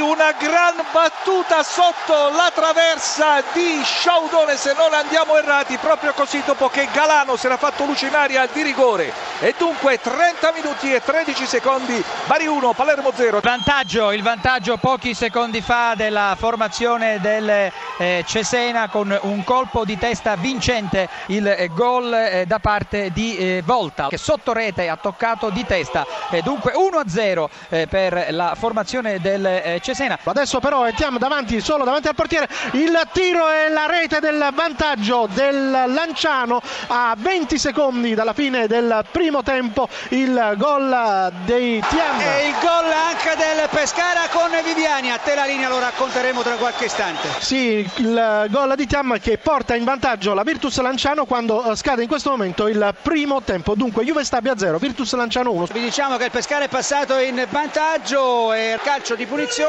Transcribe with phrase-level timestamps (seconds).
[0.00, 6.68] una gran battuta sotto la traversa di Sciaudone se non andiamo errati proprio così dopo
[6.68, 9.12] che Galano si era fatto luce in aria di rigore.
[9.40, 15.14] E dunque 30 minuti e 13 secondi Bari 1 Palermo 0 vantaggio, il vantaggio pochi
[15.14, 21.68] secondi fa della formazione del eh, Cesena con un colpo di testa vincente il eh,
[21.72, 26.06] gol eh, da parte di eh, Volta che sotto rete ha toccato di testa.
[26.42, 30.18] Dunque 1-0 eh, per la formazione del eh, Cesena.
[30.22, 35.28] Adesso però entriamo davanti solo davanti al portiere il tiro e la rete del vantaggio
[35.32, 42.20] del Lanciano a 20 secondi dalla fine del primo tempo il gol dei Tiam.
[42.20, 45.10] E il gol anche del Pescara con Viviani.
[45.10, 47.28] A te la linea lo racconteremo tra qualche istante.
[47.38, 52.02] Sì il gol di Tiam che porta in vantaggio la Virtus Lanciano quando eh, scade
[52.02, 53.74] in questo momento il primo tempo.
[53.74, 57.46] Dunque Juve Stabia 0 Virtus Lanciano 1 vi diciamo che il Pescara è passato in
[57.48, 59.61] vantaggio e calcio di punizione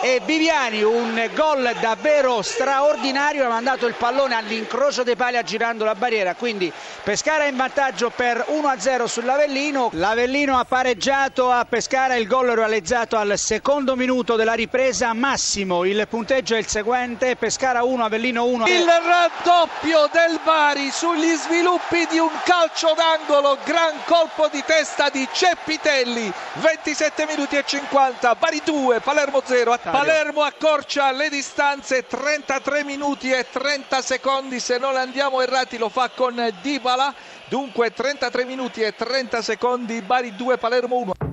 [0.00, 5.94] e Viviani un gol davvero straordinario ha mandato il pallone all'incrocio dei pali aggirando la
[5.94, 6.34] barriera.
[6.34, 9.90] Quindi Pescara in vantaggio per 1-0 sull'Avellino.
[9.92, 15.12] l'Avellino ha pareggiato a Pescara il gol realizzato al secondo minuto della ripresa.
[15.12, 21.34] Massimo il punteggio è il seguente Pescara 1 Avellino 1 il raddoppio del Bari sugli
[21.34, 28.34] sviluppi di un calcio d'angolo gran colpo di testa di Ceppitelli 27 minuti e 50
[28.36, 34.60] Bari 2 Palermo 0 Palermo accorcia le distanze 33 minuti e 30 secondi.
[34.60, 37.14] Se non andiamo errati lo fa con Dybala.
[37.46, 41.23] Dunque 33 minuti e 30 secondi Bari 2 Palermo 1